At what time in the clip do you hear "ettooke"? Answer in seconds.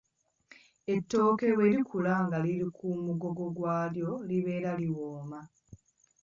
0.95-1.47